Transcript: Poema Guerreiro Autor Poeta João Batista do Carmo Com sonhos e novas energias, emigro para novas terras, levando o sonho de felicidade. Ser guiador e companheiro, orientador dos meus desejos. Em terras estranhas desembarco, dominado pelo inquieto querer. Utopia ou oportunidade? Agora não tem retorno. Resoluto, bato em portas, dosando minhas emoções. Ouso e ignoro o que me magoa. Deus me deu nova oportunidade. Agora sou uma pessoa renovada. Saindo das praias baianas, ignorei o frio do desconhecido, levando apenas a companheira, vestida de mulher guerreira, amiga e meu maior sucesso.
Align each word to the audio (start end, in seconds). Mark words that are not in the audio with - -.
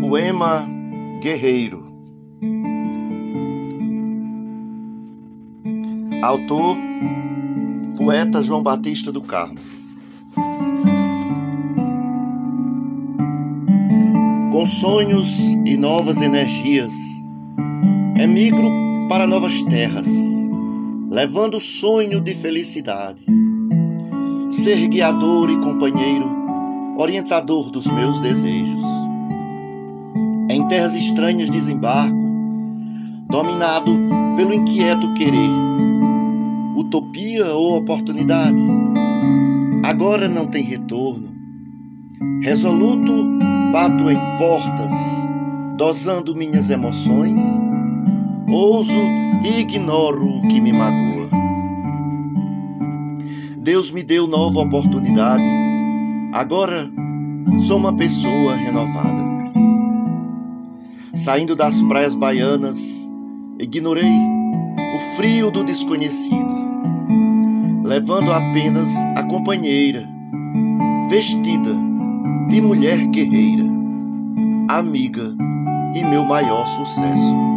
Poema 0.00 0.66
Guerreiro 1.20 1.84
Autor 6.22 6.76
Poeta 7.96 8.42
João 8.42 8.62
Batista 8.62 9.10
do 9.10 9.20
Carmo 9.22 9.60
Com 14.56 14.64
sonhos 14.64 15.28
e 15.66 15.76
novas 15.76 16.22
energias, 16.22 16.94
emigro 18.18 18.66
para 19.06 19.26
novas 19.26 19.60
terras, 19.60 20.06
levando 21.10 21.58
o 21.58 21.60
sonho 21.60 22.22
de 22.22 22.32
felicidade. 22.32 23.26
Ser 24.48 24.86
guiador 24.86 25.50
e 25.50 25.56
companheiro, 25.58 26.30
orientador 26.96 27.68
dos 27.68 27.84
meus 27.88 28.20
desejos. 28.20 28.84
Em 30.48 30.64
terras 30.68 30.94
estranhas 30.94 31.50
desembarco, 31.50 32.16
dominado 33.28 33.90
pelo 34.36 34.54
inquieto 34.54 35.12
querer. 35.14 35.50
Utopia 36.76 37.46
ou 37.54 37.78
oportunidade? 37.78 38.62
Agora 39.82 40.28
não 40.28 40.46
tem 40.46 40.62
retorno. 40.62 41.28
Resoluto, 42.40 43.12
bato 43.72 44.08
em 44.08 44.18
portas, 44.38 44.94
dosando 45.76 46.36
minhas 46.36 46.70
emoções. 46.70 47.42
Ouso 48.48 48.92
e 49.44 49.60
ignoro 49.60 50.24
o 50.24 50.46
que 50.46 50.60
me 50.60 50.72
magoa. 50.72 51.45
Deus 53.66 53.90
me 53.90 54.04
deu 54.04 54.28
nova 54.28 54.60
oportunidade. 54.60 55.42
Agora 56.32 56.88
sou 57.66 57.78
uma 57.78 57.96
pessoa 57.96 58.54
renovada. 58.54 59.20
Saindo 61.12 61.56
das 61.56 61.82
praias 61.82 62.14
baianas, 62.14 62.78
ignorei 63.58 64.06
o 64.06 65.16
frio 65.16 65.50
do 65.50 65.64
desconhecido, 65.64 66.54
levando 67.82 68.32
apenas 68.32 68.88
a 69.16 69.24
companheira, 69.24 70.08
vestida 71.10 71.74
de 72.48 72.60
mulher 72.60 73.04
guerreira, 73.08 73.64
amiga 74.68 75.34
e 75.92 76.04
meu 76.04 76.24
maior 76.24 76.64
sucesso. 76.68 77.55